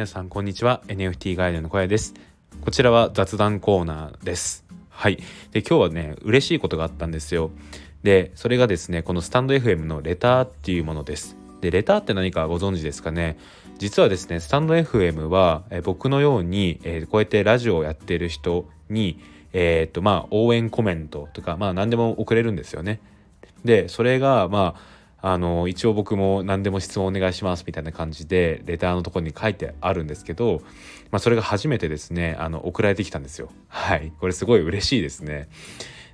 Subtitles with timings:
[0.00, 0.80] 皆さんこんにちは。
[0.86, 2.14] NFT ガイドの小屋です。
[2.62, 4.64] こちらは雑談コーナーです。
[4.88, 5.18] はい。
[5.52, 7.50] で今日はね嬉しいことがあったんですよ。
[8.02, 11.36] でそれがですねこのスタンド FM のレターっていうものです。
[11.60, 13.36] でレターって何かご存知ですかね？
[13.76, 19.20] 実はですねスタンド FM はえ僕のように、えー、こうやってラジオをやっている人に
[19.52, 23.00] えー、っとまあ応援コメントとかまあ何でも送れるんですよね。
[23.66, 30.62] でそれがまああの一応僕も何でも質問お願いしますみたいな感じでレターのとこに書いてあるんですけど、
[31.10, 33.50] まあ、それが初めてですねあの送られてきたんですよ。
[33.68, 34.12] はい。
[34.18, 35.48] これすごい嬉しいですね。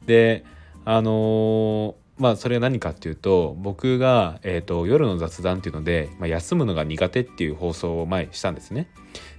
[0.06, 0.44] で
[0.84, 8.88] あのー、まあそれは何かっていうと僕が、えーと、夜の雑談っていうので、まあ、休むのが苦手っていう放送を前したんですね。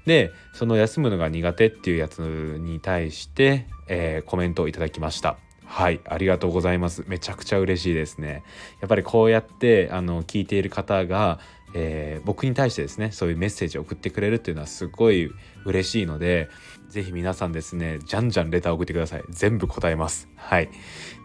[0.05, 5.37] でその休むのが苦手っていうやつに対して、えー、コメントをいただきました。
[5.69, 7.03] はいありがとうございます。
[7.07, 8.43] めちゃくちゃ嬉しいですね。
[8.79, 11.39] やっぱりこうやってあの聞いている方が、
[11.75, 15.29] えー、僕に対してですねそういうメッセージを送ってくれるっていうのはすごい
[15.65, 16.49] 嬉しいので
[16.89, 19.23] 是非皆さんですねじゃんじゃんレター送ってください。
[19.29, 20.29] 全部答えます。
[20.37, 20.69] はい。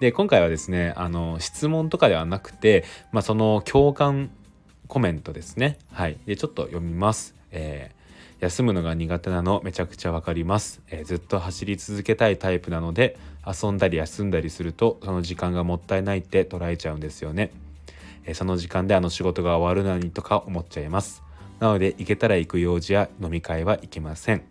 [0.00, 4.30] で今回はですねあの質問とかではなくてまあその共感
[4.89, 5.78] コメントですね。
[5.92, 6.19] はい。
[6.27, 7.36] でちょっと読みます。
[7.52, 8.02] えー
[8.43, 17.53] 休むのが苦手なのめちゃくちゃわかります、えー、ずっと走り続けたいタイプなので遊んだり休んだりするとその時間がもったいないって捉えちゃうんですよね、
[18.25, 21.23] えー、その時間であの仕事が終わるのにとか思っちゃいます。
[21.61, 24.43] なので行けたら行く用事や飲み会は行けません。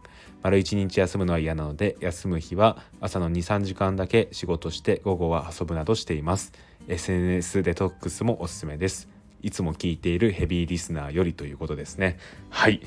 [0.42, 6.54] 丸一日休むのは嫌なので休む日は朝の23時間だけ仕事して午後は遊ぶなどしています。
[6.88, 9.10] SNS デトックスもおすすめです。
[9.42, 12.18] いつも聞いているヘビーリスナーよりということですね。
[12.50, 12.80] はい。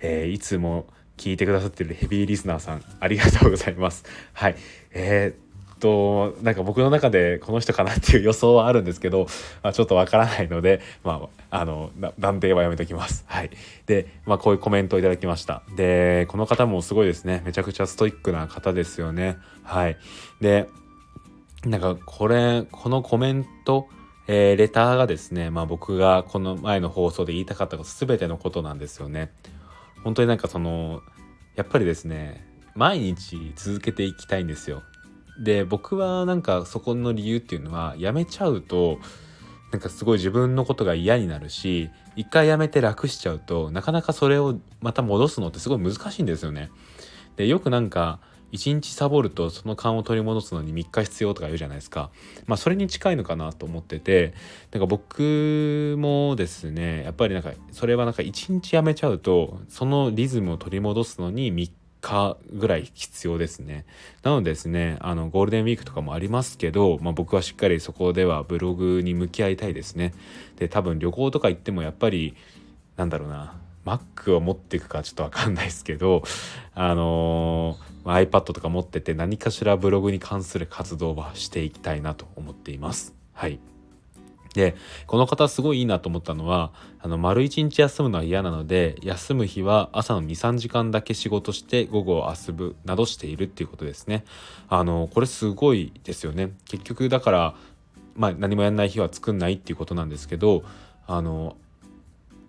[0.00, 4.04] えー、いつも聞いてくださってるヘビーリスナーさんありがとうございます。
[4.32, 4.56] はい、
[4.92, 9.26] えー、っとなんか僕の中でこの人かなっていう予想はあるんですけど、
[9.62, 13.24] まあ、ちょっとわからないので、まあ、あの断定はやめときます。
[13.28, 13.50] はい、
[13.86, 15.62] で、まあ、こういうコメントをいただきました。
[15.76, 19.36] でこの方もすごいですねめちゃくちゃストイックな方ですよね。
[19.62, 19.96] はい、
[20.40, 20.68] で
[21.64, 23.88] なんかこれこのコメント
[24.26, 29.30] えー、レターがですね、まあ、僕がこの前の放送で言いたかったこと全てのことなんですよね。
[30.04, 31.02] 本当になんかその
[31.56, 34.82] やっぱりですね毎日続けていきたいんですよ。
[35.42, 38.98] で僕はなんかそこの理由っていうのはやめちゃうと
[39.72, 46.70] なんかすごい自分のことが嫌になるし一回やめて楽しちゃうとなかなかそれをまた戻すのってすごい難しいんですよね。
[47.36, 48.20] でよくなんか
[48.52, 52.10] 1日サボるとその勘を取り戻すのに3日必要とか言うじゃないですか。
[52.46, 54.34] まあそれに近いのかなと思ってて、
[54.72, 63.86] なんか僕もですね、やっぱりなんかそれはなんか1日やめちゃうと、そのリズムを取り戻すのに3日ぐらい必要ですね。
[64.22, 70.12] なのでですね、あのゴールデンウィークとかもありますけど、まあ、僕はしっかりそこではブログに向き合いたいですね。
[70.56, 72.36] で、多分旅行とか行ってもやっぱり、
[72.96, 73.54] なんだろうな、
[73.86, 76.22] Mac を持っていくかちょっとわかんないですけど、
[76.74, 83.14] あのーま iPad とか持ってて何かしらブログに関する活動はしていきたいなと思っています。
[83.32, 83.58] はい。
[84.54, 84.76] で、
[85.08, 94.24] この方すごいいいなと思ったのは、あの、丸一日休むのは嫌なので、休む日は朝の2、3時間だけ仕事して午後遊ぶなどしているっていうことですね。
[94.68, 96.52] あの、これすごいですよね。
[96.66, 97.54] 結局だから、
[98.14, 100.62] まあ何もやんない日は作んないっていうことなんですけど、
[101.06, 101.56] あの、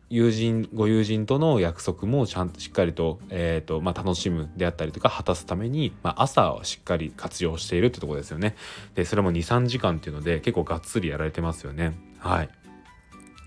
[0.10, 8.56] 友人ご友人との約束もちゃんとしっかりと,、えーとまあ、楽しむであったりとか果たすために、まあ、朝をしっかり活用しているってとこですよね。
[8.94, 11.98] でそれも23時間っていうので結構がっつりやられてますよね。
[12.20, 12.50] はい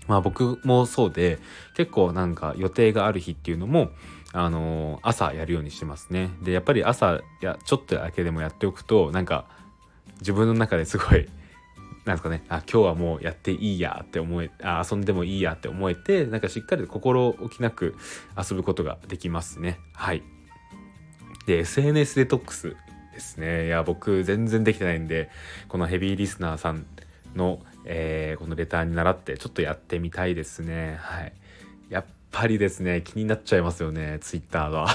[0.07, 1.39] まあ僕もそうで
[1.75, 3.91] 結構なんか予定がある日っていうのも
[4.33, 6.29] あのー、朝やるようにしてますね。
[6.41, 9.45] でやっぱり朝やちょっとだけでもやっておくとなんか
[10.19, 11.29] 自分の中ですごい
[12.05, 12.43] なんですかね。
[12.49, 17.95] あ今日はもうやっていいやって思えあ遊んでもいいやって思えてなんかしっかり心置きなく
[18.37, 19.79] 遊ぶことができますね。
[19.93, 20.23] はい。
[21.45, 22.75] で SNS デトックス
[23.13, 23.67] ですね。
[23.67, 25.29] いや僕全然できてないんで
[25.67, 26.85] このヘビーリスナーさん
[27.35, 30.97] の、えー、このレターに倣ってちょっとやってみたいですね。
[30.99, 31.33] はい。
[31.89, 34.87] やっぱりですね気になっちゃいますよねツイッターが。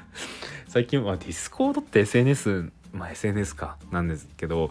[0.68, 4.70] 最近はディスコードって SNS まあ SNS かなんですけど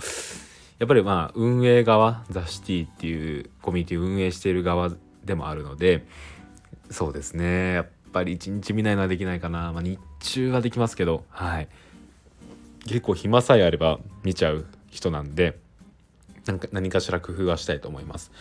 [0.80, 4.92] やっぱりまあ運営側ザ・シティっていうコミュニティ運営している側
[5.24, 6.06] でもあるので
[6.90, 7.74] そうですね。
[7.74, 11.68] やっぱり一日見ないのはできないかな、まあ、日中はできますけどはい。
[12.86, 15.58] 結構暇さえあれば見ちゃう人なんで
[16.46, 18.32] なんか何かしら工夫はしたいと思います。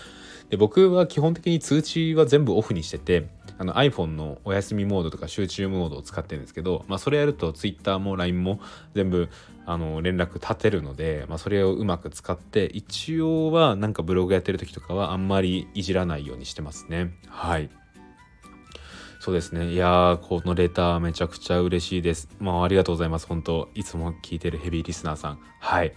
[0.50, 8.60] で僕は基本的に通知は全部オフにしててあの iPhone のお休みモードとか集中モードを使ってるんですけど、まあ、それやると Twitter も LINE も
[8.94, 9.28] 全部
[9.66, 17.12] あの連絡立てるので、まあ、それをうまく使って一応はなんかブログやってる時とかはあんまりいじらないようにしてますね。
[17.28, 17.70] はい。
[19.20, 19.72] そうですね。
[19.72, 22.28] いやこのレターめちゃくちゃ嬉しいです。
[22.40, 23.26] まあありがとうございます。
[23.26, 25.38] 本当いつも聞いてるヘビーリスナーさん。
[25.60, 25.94] はい。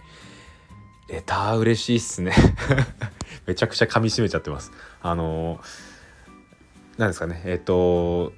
[1.08, 2.32] レター嬉しいっすね。
[3.46, 4.72] めちゃくちゃ噛みしめちゃってます。
[5.02, 5.64] あのな
[7.06, 7.42] んですかね。
[7.44, 8.32] えっ、と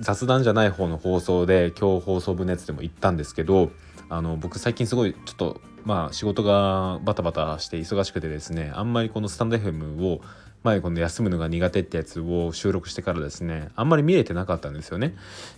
[0.00, 3.70] 雑談じゃない方の放送で今日放送部熱でも言ったんですけど
[4.08, 10.20] あの僕最近すごいちょっとまあ仕事がバタバタして忙しくてですねあんまりこのスタンド FM を
[10.62, 15.14] 前この休むのが苦手ってやつを収録してからですねあんまり見れてなかったんですよね。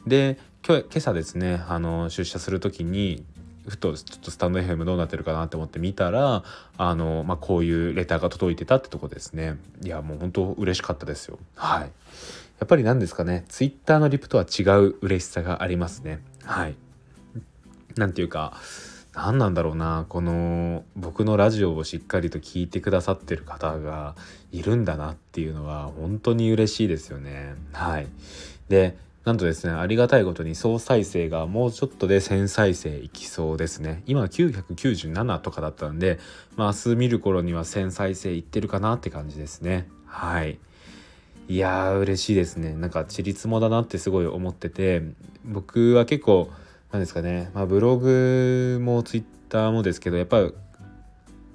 [0.06, 3.24] で今日今朝ですねあの出社する時に
[3.68, 6.44] ふとちょっとスタンド FM どうなってるかなって思って見たら
[6.76, 9.58] あの、まあ、こういうレターが届いてたってとこですね。
[9.82, 11.38] いやもう本当嬉しかったですよ。
[11.54, 11.90] はい。
[12.60, 16.20] やっぱり何ですかねツイッターのリプとは違う嬉しさがありますね。
[16.44, 16.76] はい。
[17.96, 18.54] なんていうか
[19.14, 24.16] 何なんだろうなこの僕のラジオをしっかりと聞いてくださってる方が
[24.50, 27.54] いるんだなっていうのは本当に嬉しいですよね。
[27.72, 28.08] はい。
[28.68, 34.02] でなんとですねありがたいことに総再生がもうちょっとで1000再生いきそうですね。
[34.06, 36.18] 今997とかだったんで
[36.56, 39.88] まあ明日見る頃には1000再生いってるかなって感じですね。
[40.06, 40.58] はい。
[41.46, 42.74] いやー嬉しいですね。
[42.74, 45.02] なんかちりつもだなってすごい思ってて
[45.44, 46.50] 僕は結構
[46.90, 50.54] 何ですかね、まあ、ブログもツイッターもですけどやっぱり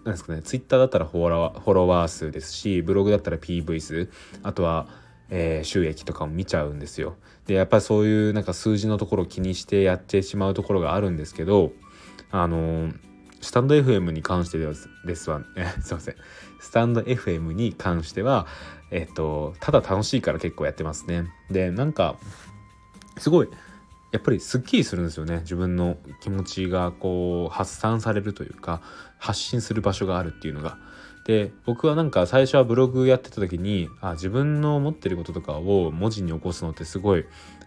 [0.04, 0.42] なんですかね。
[0.42, 4.10] ツイッターだったらフォロワーフォロワー数ですしブログだったら PV 数。
[4.44, 4.88] あとは、
[5.30, 7.16] えー、収益とかも見ちゃうんですよ。
[7.48, 11.72] でやっぱりそういうなんか数字のところを気にしてやってしまうところがあるんですけど
[12.30, 12.92] あの
[13.42, 14.60] スタンド FM に関して
[15.06, 16.16] ですわ、え すいません。
[16.60, 18.48] スタンド FM に関しては
[18.92, 21.32] えっとただ楽しいから結構やってますね。
[21.50, 22.18] でなんか
[23.18, 23.50] すごい
[24.12, 25.40] やっぱりすっきりするんですよね。
[25.40, 28.82] 自分の気持ちがこう発散されるというか
[29.18, 30.78] 発信する場所があるっていうのが。
[31.26, 37.26] で僕はなんか最初はブログやってた時にあ自分の思ってることとかを文字に起こすのってすごい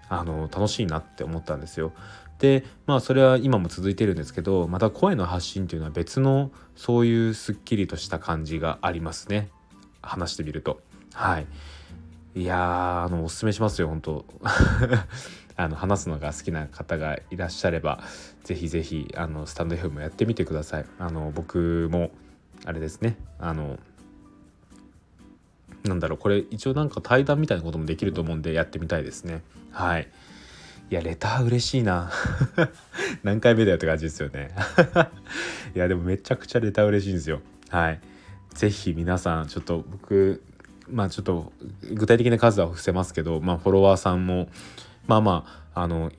[0.09, 1.93] あの楽しいなって思ったんですよ。
[2.39, 9.49] でまあそれは今も続いてるんですけどまた声の発信っていうのは別のそういうすっきりとした感じがありますね。
[10.03, 10.81] 話してみると。
[11.15, 11.47] はい。
[12.35, 14.25] いやあのおすすめしますよ本当。
[15.55, 18.03] あの話すのが好きな方がいらっしゃれば
[18.43, 20.87] ぜひぜひあのスタンド FM もやってみてください。
[20.99, 22.11] あの僕も
[22.64, 23.17] あれですね。
[23.38, 23.79] あの
[25.85, 29.43] なんだろうこれ一応なんか対談みたいなこともできると思うんでやってみたいですね。
[29.70, 30.09] はい。
[30.91, 32.11] いやレター嬉しいな。
[33.25, 34.55] 何回目だよって感じですよね。
[35.75, 37.41] いやでもめちゃくちゃレター嬉しいんですよ。
[37.70, 38.00] はい。
[38.55, 40.43] 是非皆さんちょっと僕
[40.91, 41.53] まあちょっと
[41.94, 44.49] 具体的な数は伏せますけどまあフォロワーさんも
[45.06, 45.44] まあま
[45.75, 46.12] ああの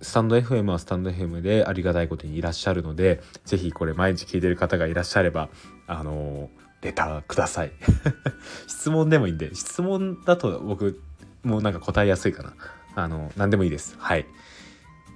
[0.00, 5.48] スタンド FM はスタンド FM でありがたいことにいらっしゃるので是非これ毎日聞いてる方がいらっしゃれば
[5.86, 6.50] あの
[6.82, 7.72] レターください。
[8.68, 11.00] 質問でもいいんで質問だと僕
[11.42, 12.54] もうなんか答えやすいかな。
[12.94, 13.96] あの何でもいいです。
[13.98, 14.26] はい。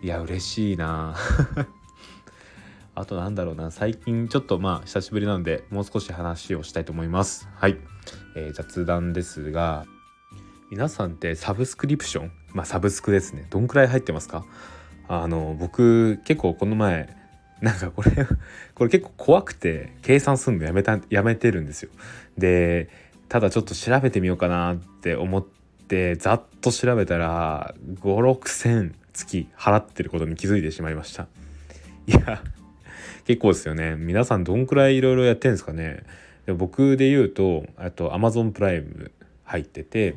[0.02, 1.14] いや嬉しいな。
[2.94, 3.70] あとなんだろうな。
[3.70, 7.48] 最近ちょっとまあ久しぶりなのでもう少し話をしたいと思います。
[7.54, 7.76] はい、
[8.34, 9.86] えー、雑談ですが
[10.70, 12.32] 皆さんってサブスクリプション？
[12.52, 13.44] まあサブスクですね。
[13.50, 14.44] どんくらい入ってますか？
[15.08, 17.16] あの僕結構この前
[17.60, 18.10] なんかこれ
[18.76, 21.90] これ結構怖くて計算するのやめたやめてるんですよ。
[22.38, 22.88] で
[23.28, 25.44] ただちょっと調べてみようかなって思っ
[25.88, 31.26] てざっと調べたら5,6,000月払ってることに気づいてしまいました。
[32.06, 32.44] いや
[33.24, 33.96] 結構ですよね。
[33.96, 36.04] 皆さんどんくらいいろいろやってるんですかね。
[36.46, 39.10] で僕で言うとあと Amazon プライム
[39.42, 40.14] 入ってて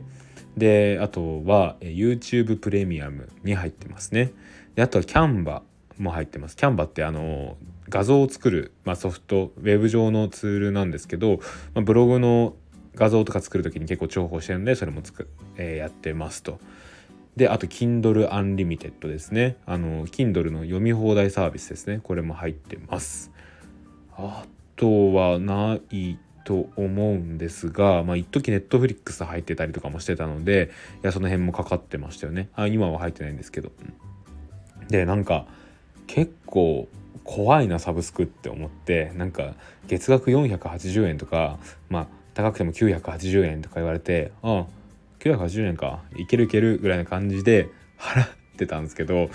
[0.57, 4.31] であとは YouTube プレミアムに入ってますね。
[4.75, 5.63] であとはキャンバ
[5.97, 6.55] も入ってます。
[6.55, 7.57] キャンバってあの
[7.89, 11.39] 画像を作る、まあ、ソフトウェブ上のツールなんですけど、
[11.73, 12.55] まあ、ブログの
[12.95, 16.59] 画像とか作る時に結構重宝してるんでそれもつく、えー、やってますと。
[17.35, 19.57] であと Kindle Unlimited ですね。
[19.65, 21.99] あの Kindle の読み放題サービスですね。
[22.03, 23.31] これも入ってます。
[24.15, 24.45] あ
[24.75, 30.71] とはないと思うんですが、まあ、一時ネットフリックス入ってたりとかもしてたので、
[31.01, 32.49] いや、その辺もかかってましたよね。
[32.55, 33.71] あ、今は入ってないんですけど。
[34.89, 35.45] で、なんか、
[36.07, 36.87] 結構
[37.23, 39.53] 怖いな、サブスクって思って、なんか、
[39.87, 41.59] 月額480円とか、
[41.89, 44.65] まあ、高くても980円とか言われて、ああ、
[45.19, 49.29] 980円か、いけるいけるぐらいな感じで払ってたんですけど、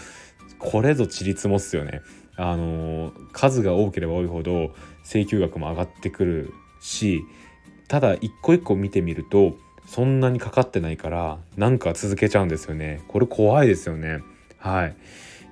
[0.59, 2.03] これぞちりつもっすよね。
[2.37, 4.73] あの数が多ければ多いほど
[5.05, 7.25] 請求額も上がってくるし、
[7.89, 9.57] ただ一個一個見てみると、
[9.87, 13.01] そんなにかかってないから、なんか続けちゃうんですよね。
[13.09, 14.21] これ怖いですよね。
[14.59, 14.97] はい。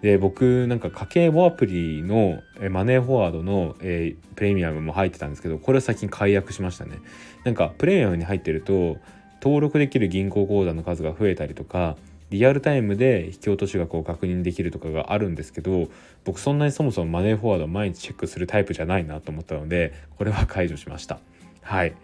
[0.03, 6.99] で、僕、なんか家計簿アプリのマネーフォワードの、え、プレミアムも入ってたんですけど、これ最近解約しましたね。
[7.45, 8.99] なんかプレミアムに入ってると、
[9.43, 11.97] 登録できる銀行口座の数が増えたりとか、
[12.31, 15.89] リアルタイムで引き落とし額を確認できるとかがあるんですけど
[16.25, 21.19] 僕そんなにそもそもマネーフォワードを毎日チェックするタイプじゃないなと思ったのでこれは解除しました。
[21.63, 21.95] はい。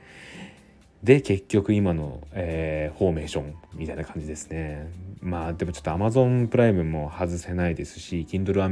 [1.02, 4.88] で結局今の、えー、フォーメーションみたいな感じですね。
[5.20, 8.62] まあでもちょっと Amazon プライムも外せないですし Kindle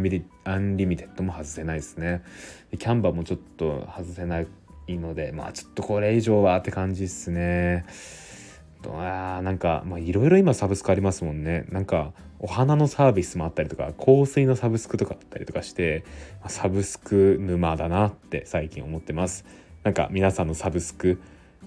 [0.44, 2.22] Unlimited も外せないですね。
[2.70, 4.46] でキャンバーもちょっと外せない
[4.88, 7.84] のでまあちょっとこれ以上はって感じっすね。
[8.88, 11.66] あなんかいろいろ今サブスクありますもんね。
[11.70, 16.04] なんかお花のサービスもあったりとか香水のサブスクとかあったりとかして
[16.46, 19.44] サブスク沼だなって最近思ってます。
[19.82, 21.20] なんか皆さんのサブスク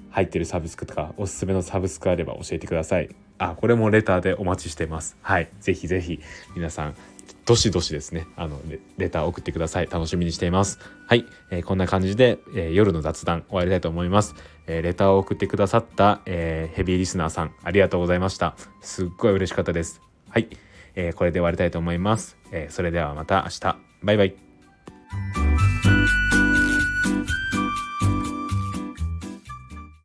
[0.10, 3.10] 入ってるサブスクとかおすすめのサブスクあれば教えてください。
[3.38, 5.18] あこれもレターでお待ちしてます。
[5.22, 5.50] はい。
[5.60, 6.20] ぜひぜひ
[6.56, 6.96] 皆さん
[7.46, 8.28] どしどしですね。
[8.36, 8.60] あの
[8.98, 9.88] レター送ってください。
[9.92, 10.80] 楽しみにしています。
[11.08, 14.36] はい、えー、こんな感じで、えー、夜の雑談終わりたいと思います、
[14.68, 18.56] えー、レターを送ってくださった、えヘビーリスナーさんありがとうございました。
[18.82, 20.02] すっごい嬉しかったです。
[20.30, 20.48] はい、
[20.96, 23.78] えこれで終わりたいと思います、えそれではまた明日。
[24.04, 24.53] バイバイ。